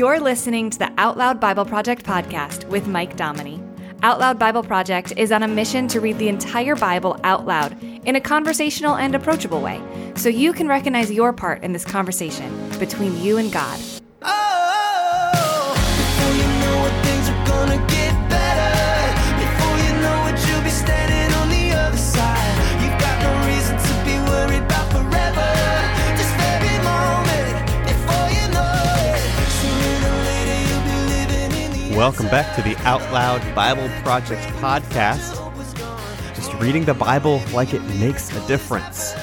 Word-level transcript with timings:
You're 0.00 0.18
listening 0.18 0.70
to 0.70 0.78
the 0.78 0.90
Out 0.96 1.18
Loud 1.18 1.40
Bible 1.40 1.66
Project 1.66 2.06
podcast 2.06 2.66
with 2.70 2.86
Mike 2.86 3.18
Dominy. 3.18 3.62
Out 4.02 4.18
Loud 4.18 4.38
Bible 4.38 4.62
Project 4.62 5.12
is 5.18 5.30
on 5.30 5.42
a 5.42 5.46
mission 5.46 5.88
to 5.88 6.00
read 6.00 6.16
the 6.16 6.28
entire 6.28 6.74
Bible 6.74 7.20
out 7.22 7.44
loud 7.44 7.76
in 8.06 8.16
a 8.16 8.20
conversational 8.22 8.96
and 8.96 9.14
approachable 9.14 9.60
way 9.60 9.78
so 10.16 10.30
you 10.30 10.54
can 10.54 10.68
recognize 10.68 11.12
your 11.12 11.34
part 11.34 11.62
in 11.62 11.74
this 11.74 11.84
conversation 11.84 12.70
between 12.78 13.20
you 13.20 13.36
and 13.36 13.52
God. 13.52 13.78
Back 32.30 32.54
to 32.54 32.62
the 32.62 32.76
Out 32.86 33.02
Loud 33.12 33.42
Bible 33.56 33.88
Project 34.04 34.42
podcast. 34.60 35.34
Just 36.36 36.54
reading 36.54 36.84
the 36.84 36.94
Bible 36.94 37.42
like 37.52 37.74
it 37.74 37.82
makes 37.98 38.30
a 38.30 38.46
difference. 38.46 39.14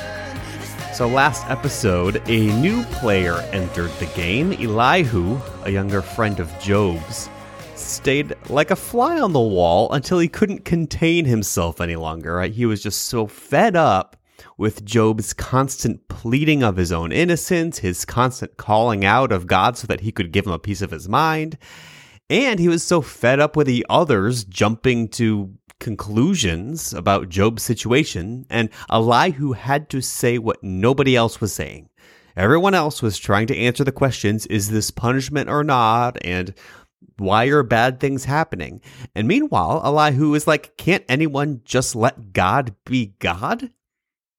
So, 0.93 1.07
last 1.07 1.49
episode, 1.49 2.21
a 2.27 2.53
new 2.59 2.83
player 2.85 3.35
entered 3.53 3.91
the 3.91 4.07
game. 4.07 4.51
Elihu, 4.51 5.39
a 5.63 5.69
younger 5.69 6.01
friend 6.01 6.41
of 6.41 6.51
Job's, 6.59 7.29
stayed 7.75 8.35
like 8.49 8.71
a 8.71 8.75
fly 8.75 9.21
on 9.21 9.31
the 9.31 9.39
wall 9.39 9.89
until 9.93 10.19
he 10.19 10.27
couldn't 10.27 10.65
contain 10.65 11.23
himself 11.23 11.79
any 11.79 11.95
longer. 11.95 12.35
Right? 12.35 12.51
He 12.51 12.65
was 12.65 12.83
just 12.83 13.05
so 13.05 13.25
fed 13.25 13.77
up 13.77 14.17
with 14.57 14.83
Job's 14.83 15.31
constant 15.31 16.05
pleading 16.09 16.61
of 16.61 16.75
his 16.75 16.91
own 16.91 17.13
innocence, 17.13 17.77
his 17.79 18.03
constant 18.03 18.57
calling 18.57 19.05
out 19.05 19.31
of 19.31 19.47
God 19.47 19.77
so 19.77 19.87
that 19.87 20.01
he 20.01 20.11
could 20.11 20.33
give 20.33 20.45
him 20.45 20.51
a 20.51 20.59
piece 20.59 20.81
of 20.81 20.91
his 20.91 21.07
mind. 21.07 21.57
And 22.29 22.59
he 22.59 22.67
was 22.67 22.83
so 22.83 23.01
fed 23.01 23.39
up 23.39 23.55
with 23.55 23.67
the 23.67 23.85
others 23.89 24.43
jumping 24.43 25.07
to 25.09 25.53
conclusions 25.79 26.93
about 26.93 27.29
Job's 27.29 27.63
situation, 27.63 28.45
and 28.49 28.69
Elihu 28.89 29.53
had 29.53 29.89
to 29.89 30.01
say 30.01 30.37
what 30.37 30.63
nobody 30.63 31.15
else 31.15 31.39
was 31.39 31.53
saying. 31.53 31.89
Everyone 32.35 32.73
else 32.73 33.01
was 33.01 33.17
trying 33.17 33.47
to 33.47 33.57
answer 33.57 33.83
the 33.83 33.91
questions 33.91 34.45
is 34.47 34.69
this 34.69 34.91
punishment 34.91 35.49
or 35.49 35.63
not? 35.63 36.17
And 36.23 36.53
why 37.17 37.45
are 37.45 37.63
bad 37.63 37.99
things 37.99 38.25
happening? 38.25 38.81
And 39.15 39.27
meanwhile, 39.27 39.81
Elihu 39.83 40.35
is 40.35 40.45
like, 40.45 40.77
can't 40.77 41.05
anyone 41.09 41.61
just 41.65 41.95
let 41.95 42.33
God 42.33 42.75
be 42.85 43.13
God? 43.19 43.71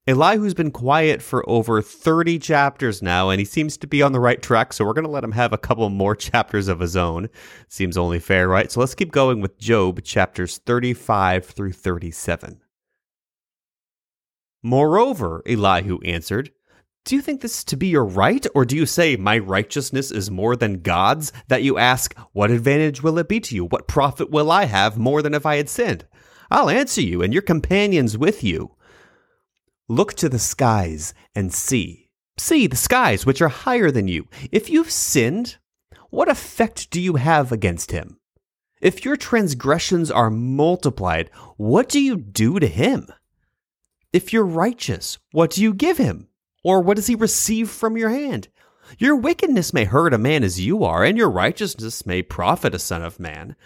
Elihu's 0.09 0.55
been 0.55 0.70
quiet 0.70 1.20
for 1.20 1.47
over 1.47 1.83
30 1.83 2.39
chapters 2.39 3.03
now, 3.03 3.28
and 3.28 3.39
he 3.39 3.45
seems 3.45 3.77
to 3.77 3.87
be 3.87 4.01
on 4.01 4.12
the 4.12 4.20
right 4.20 4.41
track, 4.41 4.73
so 4.73 4.87
we're 4.87 4.95
going 4.95 5.05
to 5.05 5.11
let 5.11 5.23
him 5.23 5.33
have 5.33 5.53
a 5.53 5.59
couple 5.59 5.87
more 5.91 6.17
chapters 6.17 6.67
of 6.67 6.81
his 6.81 6.97
own. 6.97 7.28
Seems 7.69 7.98
only 7.98 8.19
fair, 8.19 8.48
right? 8.48 8.73
So 8.73 8.81
let's 8.81 8.95
keep 8.95 9.12
going 9.12 9.42
with 9.42 9.59
Job, 9.59 10.03
chapters 10.03 10.56
35 10.64 11.45
through 11.45 11.73
37. 11.73 12.62
Moreover, 14.62 15.42
Elihu 15.47 16.01
answered, 16.06 16.53
Do 17.05 17.14
you 17.14 17.20
think 17.20 17.42
this 17.42 17.62
to 17.64 17.77
be 17.77 17.89
your 17.89 18.06
right, 18.06 18.47
or 18.55 18.64
do 18.64 18.77
you 18.77 18.86
say, 18.86 19.14
My 19.17 19.36
righteousness 19.36 20.11
is 20.11 20.31
more 20.31 20.56
than 20.56 20.81
God's, 20.81 21.34
that 21.48 21.62
you 21.62 21.77
ask, 21.77 22.17
What 22.33 22.51
advantage 22.51 23.03
will 23.03 23.19
it 23.19 23.29
be 23.29 23.41
to 23.41 23.55
you? 23.55 23.67
What 23.67 23.86
profit 23.86 24.31
will 24.31 24.51
I 24.51 24.64
have 24.64 24.97
more 24.97 25.20
than 25.20 25.34
if 25.34 25.45
I 25.45 25.56
had 25.56 25.69
sinned? 25.69 26.06
I'll 26.51 26.70
answer 26.70 27.03
you, 27.03 27.20
and 27.20 27.34
your 27.34 27.42
companions 27.42 28.17
with 28.17 28.42
you. 28.42 28.75
Look 29.89 30.12
to 30.14 30.28
the 30.28 30.39
skies 30.39 31.14
and 31.34 31.53
see. 31.53 32.11
See 32.36 32.67
the 32.67 32.77
skies, 32.77 33.25
which 33.25 33.41
are 33.41 33.48
higher 33.48 33.91
than 33.91 34.06
you. 34.06 34.28
If 34.53 34.69
you've 34.69 34.91
sinned, 34.91 35.56
what 36.11 36.28
effect 36.28 36.91
do 36.91 37.00
you 37.00 37.17
have 37.17 37.53
against 37.53 37.91
him? 37.91 38.19
If 38.83 39.05
your 39.05 39.17
transgressions 39.17 40.11
are 40.11 40.30
multiplied, 40.30 41.30
what 41.56 41.89
do 41.89 42.00
you 42.00 42.17
do 42.17 42.61
to 42.61 42.67
him? 42.67 43.08
If 44.13 44.33
you're 44.33 44.45
righteous, 44.45 45.18
what 45.33 45.52
do 45.52 45.63
you 45.63 45.73
give 45.73 45.96
him? 45.96 46.29
Or 46.63 46.80
what 46.83 46.96
does 46.96 47.07
he 47.07 47.14
receive 47.14 47.70
from 47.70 47.96
your 47.96 48.11
hand? 48.11 48.48
Your 48.98 49.17
wickedness 49.17 49.73
may 49.73 49.84
hurt 49.84 50.14
a 50.14 50.18
man 50.18 50.45
as 50.45 50.61
you 50.61 50.84
are, 50.84 51.02
and 51.02 51.17
your 51.17 51.30
righteousness 51.30 52.07
may 52.07 52.23
profit 52.23 52.74
a 52.74 52.79
son 52.79 53.02
of 53.02 53.18
man. 53.18 53.57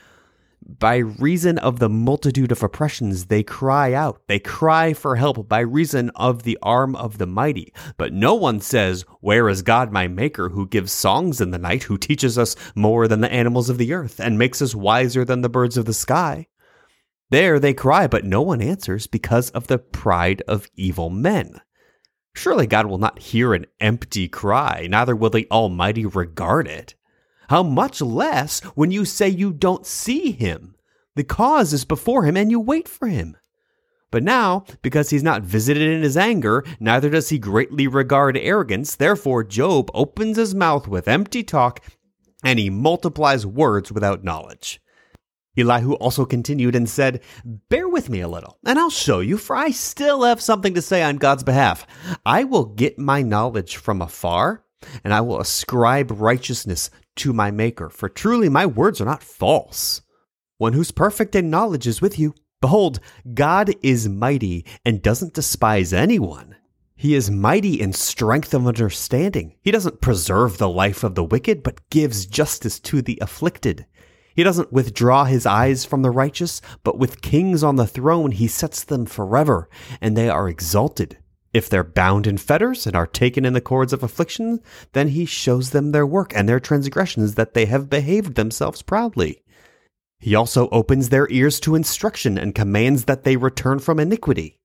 By 0.65 0.97
reason 0.97 1.59
of 1.59 1.79
the 1.79 1.89
multitude 1.89 2.53
of 2.53 2.63
oppressions, 2.63 3.27
they 3.27 3.43
cry 3.43 3.93
out. 3.93 4.23
They 4.29 4.39
cry 4.39 4.95
for 4.95 5.17
help 5.17 5.49
by 5.49 5.61
reason 5.61 6.11
of 6.17 6.45
the 6.45 6.59
arm 6.63 6.95
of 6.97 7.19
the 7.19 7.27
mighty. 7.27 7.73
But 7.97 8.13
no 8.13 8.35
one 8.35 8.61
says, 8.61 9.05
Where 9.21 9.49
is 9.49 9.63
God 9.63 9.93
my 9.93 10.09
Maker, 10.09 10.51
who 10.51 10.67
gives 10.67 10.93
songs 10.93 11.41
in 11.41 11.51
the 11.51 11.59
night, 11.59 11.85
who 11.85 11.99
teaches 11.99 12.39
us 12.39 12.57
more 12.75 13.09
than 13.09 13.21
the 13.21 13.33
animals 13.33 13.71
of 13.71 13.79
the 13.79 13.93
earth, 13.93 14.21
and 14.21 14.39
makes 14.39 14.63
us 14.63 14.75
wiser 14.75 15.25
than 15.25 15.41
the 15.41 15.49
birds 15.49 15.77
of 15.77 15.85
the 15.85 15.93
sky? 15.93 16.47
There 17.31 17.59
they 17.59 17.75
cry, 17.75 18.07
but 18.07 18.25
no 18.25 18.43
one 18.43 18.61
answers 18.61 19.07
because 19.07 19.51
of 19.51 19.67
the 19.67 19.79
pride 19.79 20.43
of 20.47 20.69
evil 20.77 21.11
men. 21.11 21.61
Surely 22.35 22.67
God 22.67 22.87
will 22.87 22.99
not 22.99 23.19
hear 23.19 23.55
an 23.55 23.67
empty 23.81 24.29
cry, 24.29 24.87
neither 24.89 25.17
will 25.17 25.31
the 25.31 25.47
Almighty 25.51 26.07
regard 26.07 26.69
it. 26.69 26.95
How 27.53 27.63
much 27.63 28.01
less 28.01 28.61
when 28.75 28.91
you 28.93 29.05
say 29.05 29.29
you 29.29 29.53
don't 29.53 29.85
see 29.85 30.31
him? 30.31 30.75
The 31.17 31.23
cause 31.23 31.75
is 31.75 31.85
before 31.85 32.25
him 32.25 32.35
and 32.35 32.51
you 32.51 32.59
wait 32.59 32.89
for 32.89 33.09
him. 33.09 33.37
But 34.11 34.23
now, 34.23 34.65
because 34.81 35.11
he's 35.11 35.23
not 35.23 35.43
visited 35.43 35.83
in 35.83 36.01
his 36.01 36.17
anger, 36.17 36.65
neither 36.81 37.11
does 37.11 37.29
he 37.29 37.39
greatly 37.39 37.87
regard 37.87 38.39
arrogance. 38.39 38.97
Therefore, 38.97 39.45
Job 39.45 39.91
opens 39.93 40.39
his 40.39 40.55
mouth 40.55 40.89
with 40.89 41.07
empty 41.07 41.43
talk 41.43 41.81
and 42.43 42.59
he 42.59 42.71
multiplies 42.71 43.45
words 43.45 43.93
without 43.93 44.25
knowledge. 44.25 44.81
Elihu 45.55 45.93
also 45.97 46.25
continued 46.25 46.75
and 46.75 46.89
said, 46.89 47.21
Bear 47.45 47.87
with 47.87 48.09
me 48.09 48.23
a 48.23 48.29
little, 48.29 48.57
and 48.65 48.79
I'll 48.79 48.89
show 48.89 49.21
you, 49.21 49.37
for 49.37 49.55
I 49.55 49.73
still 49.73 50.23
have 50.23 50.41
something 50.41 50.73
to 50.73 50.81
say 50.81 51.03
on 51.03 51.19
God's 51.19 51.45
behalf. 51.45 51.87
I 52.25 52.45
will 52.45 52.65
get 52.65 52.99
my 52.99 53.21
knowledge 53.21 53.77
from 53.77 54.01
afar, 54.01 54.65
and 55.05 55.13
I 55.13 55.21
will 55.21 55.39
ascribe 55.39 56.11
righteousness 56.11 56.89
to 57.17 57.33
my 57.33 57.51
Maker, 57.51 57.89
for 57.89 58.09
truly 58.09 58.49
my 58.49 58.67
words 58.67 59.01
are 59.01 59.07
not 59.07 59.23
false. 59.23 60.03
One 60.59 60.73
who's 60.73 60.91
perfect 60.91 61.35
in 61.35 61.51
knowledge 61.51 61.87
is 61.87 62.01
with 62.01 62.19
you. 62.19 62.35
Behold, 62.61 63.01
God 63.35 63.75
is 63.83 64.09
mighty 64.09 64.65
and 64.85 65.03
doesn't 65.03 65.35
despise 65.35 65.93
anyone. 65.93 66.57
He 66.95 67.15
is 67.15 67.31
mighty 67.31 67.81
in 67.81 67.93
strength 67.93 68.55
of 68.55 68.67
understanding. 68.67 69.57
He 69.61 69.73
doesn't 69.73 70.01
preserve 70.01 70.59
the 70.59 70.69
life 70.69 71.03
of 71.03 71.17
the 71.17 71.25
wicked, 71.25 71.65
but 71.65 71.91
gives 71.91 72.27
justice 72.27 72.79
to 72.81 73.03
the 73.03 73.19
afflicted. 73.21 73.87
He 74.37 74.45
doesn't 74.45 74.73
withdraw 74.73 75.25
his 75.25 75.45
eyes 75.45 75.85
from 75.85 76.03
the 76.03 76.11
righteous, 76.11 76.61
but 76.85 76.99
with 76.99 77.21
kings 77.21 77.65
on 77.65 77.77
the 77.77 77.87
throne 77.87 78.31
he 78.31 78.47
sets 78.47 78.85
them 78.85 79.05
forever, 79.05 79.69
and 80.01 80.17
they 80.17 80.29
are 80.29 80.49
exalted. 80.49 81.19
If 81.53 81.69
they're 81.69 81.85
bound 81.85 82.27
in 82.27 82.39
fetters 82.39 82.87
and 82.87 82.97
are 82.97 83.07
taken 83.07 83.45
in 83.45 83.53
the 83.53 83.61
cords 83.61 83.93
of 83.93 84.03
affliction, 84.03 84.61
then 84.93 85.09
he 85.09 85.27
shows 85.27 85.71
them 85.71 85.93
their 85.93 86.07
work 86.07 86.33
and 86.35 86.49
their 86.49 86.61
transgressions 86.61 87.35
that 87.35 87.55
they 87.55 87.67
have 87.67 87.91
behaved 87.91 88.35
themselves 88.35 88.81
proudly. 88.81 89.43
He 90.19 90.35
also 90.35 90.69
opens 90.71 91.09
their 91.09 91.29
ears 91.31 91.61
to 91.61 91.75
instruction 91.75 92.39
and 92.39 92.55
commands 92.55 93.05
that 93.05 93.25
they 93.25 93.37
return 93.37 93.81
from 93.81 93.99
iniquity. 93.99 94.61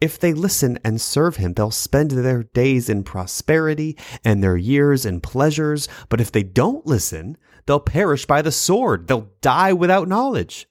If 0.00 0.18
they 0.18 0.32
listen 0.32 0.80
and 0.84 1.00
serve 1.00 1.36
him, 1.36 1.52
they'll 1.52 1.70
spend 1.70 2.10
their 2.10 2.42
days 2.42 2.88
in 2.88 3.04
prosperity 3.04 3.96
and 4.24 4.42
their 4.42 4.56
years 4.56 5.06
in 5.06 5.20
pleasures. 5.20 5.86
But 6.08 6.20
if 6.20 6.32
they 6.32 6.42
don't 6.42 6.84
listen, 6.86 7.36
they'll 7.66 7.78
perish 7.78 8.26
by 8.26 8.42
the 8.42 8.50
sword. 8.50 9.06
They'll 9.06 9.30
die 9.42 9.72
without 9.72 10.08
knowledge. 10.08 10.66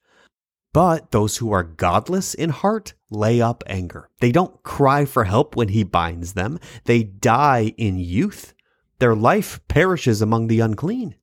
But 0.74 1.12
those 1.12 1.38
who 1.38 1.52
are 1.52 1.64
godless 1.64 2.34
in 2.34 2.50
heart 2.50 2.94
lay 3.10 3.42
up 3.42 3.64
anger. 3.68 4.10
They 4.20 4.32
don't 4.32 4.64
cry 4.64 5.04
for 5.04 5.26
help 5.26 5.56
when 5.56 5.70
he 5.70 5.84
binds 5.84 6.34
them. 6.34 6.60
They 6.86 7.04
die 7.04 7.74
in 7.78 8.00
youth. 8.00 8.54
Their 9.00 9.16
life 9.16 9.60
perishes 9.68 10.22
among 10.22 10.48
the 10.48 10.62
unclean. 10.62 11.16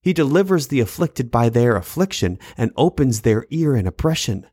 He 0.00 0.12
delivers 0.12 0.68
the 0.68 0.80
afflicted 0.80 1.30
by 1.30 1.48
their 1.48 1.76
affliction 1.76 2.38
and 2.56 2.72
opens 2.76 3.20
their 3.20 3.46
ear 3.50 3.76
in 3.76 3.86
oppression. 3.86 4.46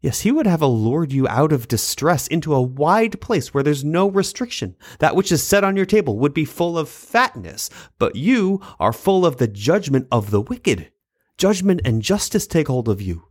Yes, 0.00 0.20
he 0.20 0.30
would 0.30 0.46
have 0.46 0.62
allured 0.62 1.10
you 1.10 1.26
out 1.26 1.52
of 1.52 1.68
distress 1.68 2.26
into 2.26 2.54
a 2.54 2.62
wide 2.62 3.20
place 3.20 3.54
where 3.54 3.64
there's 3.64 3.82
no 3.82 4.08
restriction. 4.08 4.76
That 4.98 5.16
which 5.16 5.32
is 5.32 5.42
set 5.42 5.64
on 5.64 5.74
your 5.74 5.86
table 5.86 6.18
would 6.18 6.34
be 6.34 6.44
full 6.44 6.78
of 6.78 6.88
fatness, 6.88 7.70
but 7.98 8.14
you 8.14 8.60
are 8.78 8.92
full 8.92 9.24
of 9.24 9.38
the 9.38 9.48
judgment 9.48 10.06
of 10.12 10.30
the 10.30 10.42
wicked. 10.42 10.92
Judgment 11.38 11.82
and 11.84 12.02
justice 12.02 12.46
take 12.46 12.68
hold 12.68 12.88
of 12.88 13.02
you. 13.02 13.28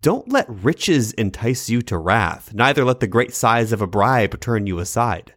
Don't 0.00 0.30
let 0.30 0.48
riches 0.48 1.12
entice 1.14 1.68
you 1.68 1.82
to 1.82 1.98
wrath, 1.98 2.54
neither 2.54 2.84
let 2.84 3.00
the 3.00 3.08
great 3.08 3.34
size 3.34 3.72
of 3.72 3.82
a 3.82 3.86
bribe 3.86 4.38
turn 4.40 4.66
you 4.66 4.78
aside. 4.78 5.34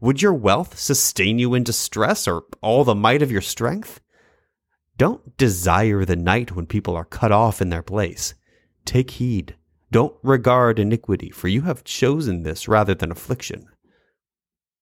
Would 0.00 0.22
your 0.22 0.34
wealth 0.34 0.78
sustain 0.78 1.38
you 1.38 1.54
in 1.54 1.64
distress, 1.64 2.28
or 2.28 2.44
all 2.60 2.84
the 2.84 2.94
might 2.94 3.22
of 3.22 3.32
your 3.32 3.40
strength? 3.40 4.00
Don't 4.96 5.36
desire 5.36 6.04
the 6.04 6.14
night 6.14 6.54
when 6.54 6.66
people 6.66 6.94
are 6.94 7.04
cut 7.04 7.32
off 7.32 7.60
in 7.60 7.70
their 7.70 7.82
place. 7.82 8.34
Take 8.84 9.12
heed. 9.12 9.56
Don't 9.90 10.14
regard 10.22 10.78
iniquity, 10.78 11.30
for 11.30 11.48
you 11.48 11.62
have 11.62 11.82
chosen 11.82 12.42
this 12.42 12.68
rather 12.68 12.94
than 12.94 13.10
affliction. 13.10 13.66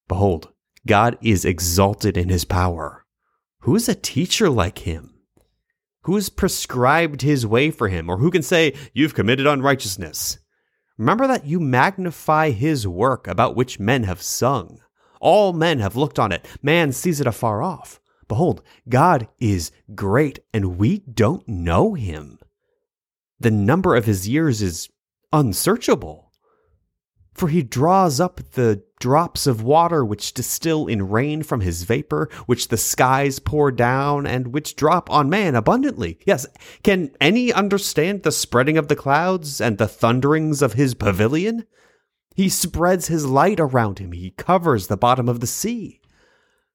Behold, 0.09 0.53
God 0.87 1.17
is 1.23 1.45
exalted 1.47 2.17
in 2.17 2.29
his 2.29 2.45
power. 2.45 3.07
Who 3.61 3.75
is 3.75 3.89
a 3.89 3.95
teacher 3.95 4.51
like 4.51 4.81
him? 4.81 5.12
Who 6.03 6.17
has 6.17 6.29
prescribed 6.29 7.23
his 7.23 7.47
way 7.47 7.71
for 7.71 7.89
him, 7.89 8.11
or 8.11 8.19
who 8.19 8.31
can 8.31 8.43
say, 8.43 8.75
You've 8.93 9.15
committed 9.15 9.47
unrighteousness? 9.47 10.39
Remember 10.99 11.27
that 11.27 11.47
you 11.47 11.59
magnify 11.61 12.51
his 12.51 12.87
work 12.87 13.27
about 13.27 13.57
which 13.57 13.81
men 13.81 14.05
have 14.05 14.21
sung. 14.23 14.81
All 15.21 15.53
men 15.53 15.79
have 15.79 15.97
looked 15.97 16.19
on 16.19 16.33
it, 16.33 16.47
man 16.63 16.93
sees 16.93 17.21
it 17.21 17.27
afar 17.27 17.63
off. 17.63 18.01
Behold, 18.29 18.63
God 18.89 19.29
is 19.41 19.73
great, 19.95 20.41
and 20.53 20.79
we 20.79 20.99
don't 21.01 21.47
know 21.49 21.95
him. 21.95 22.39
The 23.39 23.51
number 23.51 23.97
of 23.97 24.05
his 24.05 24.29
years 24.29 24.63
is 24.63 24.89
unsearchable. 25.33 26.22
For 27.33 27.49
he 27.49 27.63
draws 27.63 28.21
up 28.21 28.41
the 28.53 28.83
drops 29.01 29.47
of 29.47 29.63
water 29.63 30.05
which 30.05 30.35
distill 30.35 30.87
in 30.87 31.09
rain 31.09 31.43
from 31.43 31.61
his 31.61 31.83
vapor, 31.83 32.29
which 32.47 32.69
the 32.69 32.77
skies 32.77 33.39
pour 33.39 33.73
down, 33.73 34.27
and 34.27 34.49
which 34.49 34.77
drop 34.77 35.11
on 35.11 35.31
man 35.31 35.55
abundantly. 35.55 36.19
Yes, 36.25 36.47
can 36.83 37.11
any 37.21 37.53
understand 37.53 38.23
the 38.23 38.31
spreading 38.31 38.77
of 38.77 38.89
the 38.89 38.97
clouds 38.97 39.61
and 39.61 39.79
the 39.79 39.89
thunderings 39.89 40.63
of 40.63 40.75
his 40.75 40.95
pavilion? 40.95 41.65
He 42.35 42.49
spreads 42.49 43.09
his 43.09 43.27
light 43.27 43.61
around 43.61 43.99
him, 43.99 44.13
he 44.13 44.31
covers 44.31 44.87
the 44.87 44.97
bottom 44.97 45.29
of 45.29 45.41
the 45.41 45.47
sea. 45.47 46.01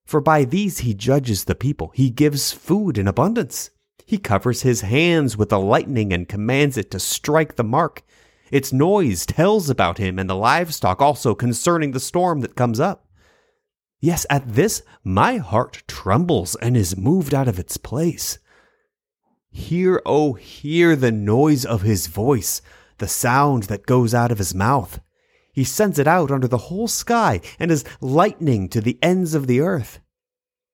For 0.06 0.21
by 0.21 0.44
these 0.45 0.80
he 0.80 0.94
judges 0.94 1.45
the 1.45 1.56
people, 1.56 1.92
he 1.94 2.09
gives 2.09 2.51
food 2.51 2.98
in 2.98 3.07
abundance. 3.07 3.71
He 4.06 4.18
covers 4.18 4.62
his 4.62 4.81
hands 4.81 5.36
with 5.36 5.50
the 5.50 5.59
lightning 5.59 6.13
and 6.13 6.30
commands 6.30 6.77
it 6.77 6.92
to 6.92 7.00
strike 7.00 7.56
the 7.56 7.63
mark. 7.63 8.04
Its 8.51 8.71
noise 8.71 9.25
tells 9.25 9.69
about 9.69 9.97
him 9.97 10.17
and 10.17 10.29
the 10.29 10.35
livestock 10.35 11.01
also 11.01 11.35
concerning 11.35 11.91
the 11.91 11.99
storm 11.99 12.41
that 12.41 12.55
comes 12.55 12.79
up. 12.79 13.07
Yes, 13.99 14.25
at 14.29 14.53
this 14.53 14.83
my 15.03 15.38
heart 15.38 15.83
trembles 15.88 16.55
and 16.55 16.77
is 16.77 16.97
moved 16.97 17.33
out 17.33 17.47
of 17.47 17.59
its 17.59 17.77
place. 17.77 18.38
Hear, 19.49 20.01
oh, 20.05 20.33
hear 20.33 20.95
the 20.95 21.11
noise 21.11 21.65
of 21.65 21.81
his 21.81 22.07
voice, 22.07 22.61
the 22.99 23.07
sound 23.07 23.63
that 23.63 23.85
goes 23.85 24.13
out 24.13 24.31
of 24.31 24.38
his 24.38 24.53
mouth. 24.53 24.99
He 25.51 25.63
sends 25.63 25.97
it 25.97 26.07
out 26.07 26.29
under 26.29 26.47
the 26.47 26.69
whole 26.69 26.88
sky 26.88 27.41
and 27.57 27.71
is 27.71 27.83
lightning 27.99 28.69
to 28.69 28.81
the 28.81 28.99
ends 29.01 29.33
of 29.33 29.47
the 29.47 29.61
earth. 29.61 29.99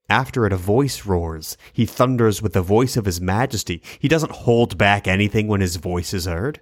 After 0.09 0.45
it, 0.45 0.51
a 0.51 0.57
voice 0.57 1.05
roars. 1.05 1.55
He 1.71 1.85
thunders 1.85 2.41
with 2.41 2.51
the 2.51 2.61
voice 2.61 2.97
of 2.97 3.05
his 3.05 3.21
majesty. 3.21 3.81
He 3.99 4.09
doesn't 4.09 4.33
hold 4.33 4.77
back 4.77 5.07
anything 5.07 5.47
when 5.47 5.61
his 5.61 5.77
voice 5.77 6.13
is 6.13 6.25
heard. 6.25 6.59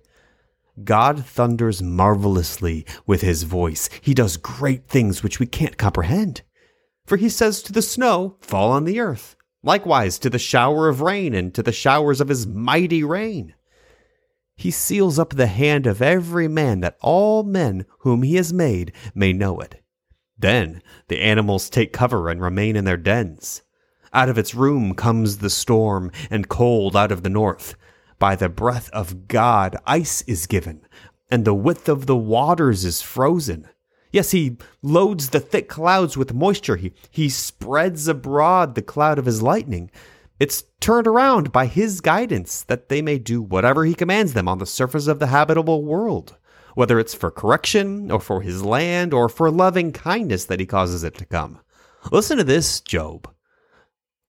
God 0.84 1.26
thunders 1.26 1.82
marvelously 1.82 2.86
with 3.06 3.22
his 3.22 3.44
voice. 3.44 3.90
He 4.02 4.14
does 4.14 4.38
great 4.38 4.88
things 4.88 5.22
which 5.22 5.40
we 5.40 5.46
can't 5.46 5.78
comprehend. 5.78 6.42
For 7.06 7.18
he 7.18 7.30
says 7.30 7.62
to 7.64 7.74
the 7.74 7.82
snow, 7.82 8.38
Fall 8.42 8.72
on 8.72 8.86
the 8.86 9.00
earth. 9.00 9.36
Likewise 9.64 10.18
to 10.20 10.30
the 10.30 10.40
shower 10.40 10.88
of 10.88 11.02
rain 11.02 11.34
and 11.34 11.54
to 11.54 11.62
the 11.62 11.72
showers 11.72 12.20
of 12.22 12.30
his 12.30 12.48
mighty 12.48 13.04
rain. 13.04 13.54
He 14.56 14.72
seals 14.72 15.20
up 15.20 15.32
the 15.32 15.48
hand 15.48 15.88
of 15.88 16.02
every 16.02 16.48
man 16.48 16.82
that 16.82 16.98
all 17.02 17.44
men 17.44 17.86
whom 18.00 18.24
he 18.24 18.36
has 18.36 18.54
made 18.54 18.94
may 19.14 19.34
know 19.34 19.60
it. 19.60 19.84
Then 20.38 20.82
the 21.08 21.22
animals 21.22 21.70
take 21.70 21.94
cover 21.94 22.30
and 22.30 22.42
remain 22.42 22.76
in 22.76 22.86
their 22.86 22.98
dens. 22.98 23.62
Out 24.14 24.30
of 24.30 24.38
its 24.38 24.56
room 24.56 24.94
comes 24.94 25.38
the 25.38 25.50
storm 25.50 26.12
and 26.30 26.50
cold 26.50 26.96
out 26.96 27.12
of 27.12 27.24
the 27.24 27.30
north. 27.30 27.76
By 28.22 28.36
the 28.36 28.50
breath 28.50 28.88
of 28.92 29.28
God, 29.28 29.78
ice 29.88 30.22
is 30.28 30.46
given, 30.46 30.82
and 31.32 31.44
the 31.44 31.56
width 31.56 31.90
of 31.90 32.06
the 32.06 32.16
waters 32.16 32.86
is 32.86 33.02
frozen. 33.02 33.68
Yes, 34.12 34.30
he 34.30 34.58
loads 34.84 35.30
the 35.30 35.40
thick 35.40 35.68
clouds 35.68 36.16
with 36.16 36.32
moisture. 36.32 36.76
He, 36.76 36.94
he 37.10 37.30
spreads 37.30 38.08
abroad 38.08 38.76
the 38.76 38.84
cloud 38.84 39.18
of 39.18 39.26
his 39.26 39.42
lightning. 39.42 39.90
It's 40.40 40.66
turned 40.80 41.08
around 41.08 41.52
by 41.52 41.66
his 41.66 42.00
guidance 42.00 42.62
that 42.66 42.90
they 42.90 43.02
may 43.02 43.18
do 43.18 43.42
whatever 43.42 43.86
he 43.86 43.96
commands 43.96 44.34
them 44.34 44.48
on 44.48 44.60
the 44.60 44.68
surface 44.68 45.08
of 45.08 45.18
the 45.18 45.26
habitable 45.26 45.84
world, 45.84 46.38
whether 46.76 47.00
it's 47.00 47.16
for 47.16 47.32
correction 47.32 48.12
or 48.12 48.20
for 48.20 48.42
his 48.42 48.64
land 48.64 49.16
or 49.16 49.30
for 49.30 49.50
loving 49.50 49.92
kindness 49.92 50.46
that 50.46 50.60
he 50.60 50.68
causes 50.68 51.04
it 51.04 51.18
to 51.18 51.26
come. 51.26 51.60
Listen 52.12 52.38
to 52.38 52.44
this, 52.44 52.82
Job. 52.82 53.34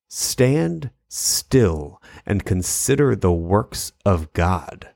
Stand 0.09 0.93
still 1.13 2.01
and 2.25 2.45
consider 2.45 3.15
the 3.15 3.33
works 3.33 3.93
of 4.05 4.33
God. 4.33 4.89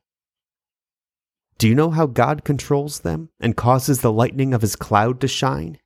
Do 1.59 1.69
you 1.69 1.75
know 1.75 1.91
how 1.91 2.07
God 2.07 2.45
controls 2.45 3.01
them 3.01 3.31
and 3.41 3.57
causes 3.57 4.01
the 4.01 4.13
lightning 4.13 4.55
of 4.55 4.63
his 4.63 4.77
cloud 4.77 5.21
to 5.21 5.29
shine? 5.29 5.79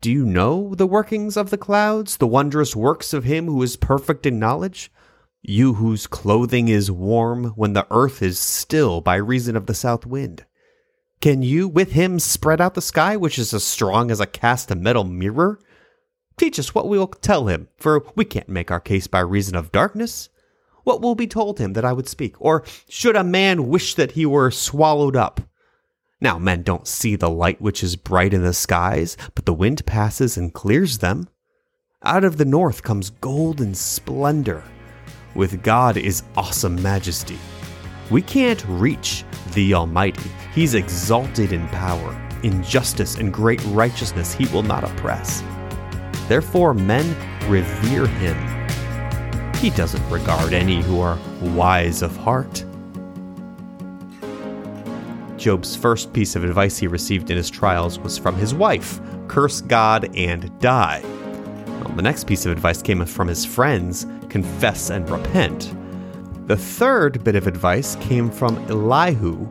Do 0.00 0.12
you 0.12 0.26
know 0.26 0.74
the 0.74 0.86
workings 0.86 1.36
of 1.36 1.50
the 1.50 1.58
clouds, 1.58 2.18
the 2.18 2.26
wondrous 2.26 2.76
works 2.76 3.14
of 3.14 3.24
him 3.24 3.46
who 3.46 3.62
is 3.62 3.76
perfect 3.76 4.26
in 4.26 4.38
knowledge? 4.38 4.92
You 5.42 5.74
whose 5.74 6.06
clothing 6.06 6.68
is 6.68 6.90
warm 6.90 7.52
when 7.56 7.72
the 7.72 7.86
earth 7.90 8.22
is 8.22 8.38
still 8.38 9.00
by 9.00 9.16
reason 9.16 9.56
of 9.56 9.66
the 9.66 9.74
south 9.74 10.04
wind. 10.04 10.44
Can 11.20 11.42
you 11.42 11.66
with 11.66 11.92
him 11.92 12.18
spread 12.18 12.60
out 12.60 12.74
the 12.74 12.82
sky, 12.82 13.16
which 13.16 13.38
is 13.38 13.54
as 13.54 13.64
strong 13.64 14.10
as 14.10 14.20
a 14.20 14.26
cast 14.26 14.74
metal 14.74 15.04
mirror? 15.04 15.58
Teach 16.38 16.58
us 16.58 16.74
what 16.74 16.88
we 16.88 16.98
will 16.98 17.06
tell 17.06 17.46
him, 17.46 17.68
for 17.78 18.04
we 18.14 18.24
can't 18.24 18.48
make 18.48 18.70
our 18.70 18.80
case 18.80 19.06
by 19.06 19.20
reason 19.20 19.56
of 19.56 19.72
darkness. 19.72 20.28
What 20.84 21.00
will 21.00 21.14
be 21.14 21.26
told 21.26 21.58
him 21.58 21.72
that 21.72 21.84
I 21.84 21.92
would 21.92 22.08
speak? 22.08 22.36
Or 22.38 22.62
should 22.88 23.16
a 23.16 23.24
man 23.24 23.68
wish 23.68 23.94
that 23.94 24.12
he 24.12 24.26
were 24.26 24.50
swallowed 24.50 25.16
up? 25.16 25.40
Now, 26.20 26.38
men 26.38 26.62
don't 26.62 26.86
see 26.86 27.16
the 27.16 27.30
light 27.30 27.60
which 27.60 27.82
is 27.82 27.96
bright 27.96 28.34
in 28.34 28.42
the 28.42 28.52
skies, 28.52 29.16
but 29.34 29.46
the 29.46 29.54
wind 29.54 29.84
passes 29.86 30.36
and 30.36 30.52
clears 30.52 30.98
them. 30.98 31.28
Out 32.02 32.24
of 32.24 32.36
the 32.36 32.44
north 32.44 32.82
comes 32.82 33.10
golden 33.10 33.74
splendor. 33.74 34.62
With 35.34 35.62
God 35.62 35.96
is 35.96 36.22
awesome 36.36 36.80
majesty. 36.82 37.38
We 38.10 38.22
can't 38.22 38.64
reach 38.68 39.24
the 39.54 39.74
Almighty. 39.74 40.30
He's 40.54 40.74
exalted 40.74 41.52
in 41.52 41.66
power. 41.68 42.14
In 42.42 42.62
justice 42.62 43.16
and 43.16 43.32
great 43.32 43.64
righteousness, 43.66 44.32
he 44.32 44.46
will 44.48 44.62
not 44.62 44.84
oppress. 44.84 45.42
Therefore, 46.28 46.74
men 46.74 47.06
revere 47.48 48.06
him. 48.06 48.36
He 49.56 49.70
doesn't 49.70 50.08
regard 50.10 50.52
any 50.52 50.82
who 50.82 51.00
are 51.00 51.18
wise 51.40 52.02
of 52.02 52.16
heart. 52.16 52.64
Job's 55.36 55.76
first 55.76 56.12
piece 56.12 56.34
of 56.34 56.44
advice 56.44 56.78
he 56.78 56.86
received 56.86 57.30
in 57.30 57.36
his 57.36 57.50
trials 57.50 57.98
was 57.98 58.18
from 58.18 58.34
his 58.36 58.54
wife 58.54 59.00
curse 59.28 59.60
God 59.60 60.14
and 60.16 60.56
die. 60.60 61.02
Well, 61.04 61.94
the 61.94 62.02
next 62.02 62.26
piece 62.26 62.46
of 62.46 62.52
advice 62.52 62.82
came 62.82 63.04
from 63.04 63.28
his 63.28 63.44
friends 63.44 64.06
confess 64.28 64.90
and 64.90 65.08
repent. 65.08 65.74
The 66.46 66.56
third 66.56 67.24
bit 67.24 67.36
of 67.36 67.46
advice 67.46 67.96
came 67.96 68.30
from 68.30 68.56
Elihu 68.68 69.48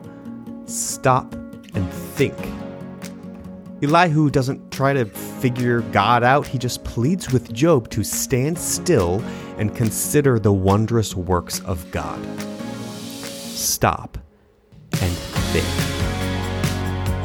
stop 0.66 1.34
and 1.74 1.90
think. 1.92 2.36
Elihu 3.82 4.30
doesn't 4.30 4.70
try 4.72 4.94
to 4.94 5.04
figure 5.04 5.82
God 5.92 6.24
out, 6.24 6.46
he 6.46 6.56
just 6.56 6.82
pleads 6.82 7.30
with 7.30 7.52
Job 7.52 7.90
to 7.90 8.02
stand 8.02 8.58
still 8.58 9.22
and 9.58 9.76
consider 9.76 10.38
the 10.38 10.52
wondrous 10.52 11.14
works 11.14 11.60
of 11.60 11.90
God. 11.90 12.18
Stop 12.40 14.16
and 14.92 15.12
think. 15.52 15.66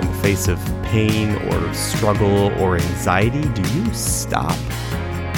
In 0.02 0.12
the 0.12 0.18
face 0.22 0.50
of 0.50 0.60
pain 0.84 1.36
or 1.54 1.74
struggle 1.74 2.52
or 2.62 2.76
anxiety, 2.76 3.48
do 3.54 3.62
you 3.74 3.94
stop 3.94 4.58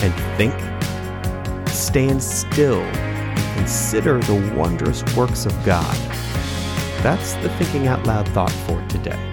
and 0.02 0.14
think? 0.36 0.54
Stand 1.68 2.24
still 2.24 2.82
and 2.82 3.58
consider 3.58 4.20
the 4.20 4.56
wondrous 4.58 5.04
works 5.16 5.46
of 5.46 5.54
God. 5.64 5.96
That's 7.04 7.34
the 7.34 7.50
Thinking 7.58 7.88
Out 7.88 8.04
Loud 8.08 8.28
thought 8.30 8.52
for 8.52 8.84
today. 8.88 9.33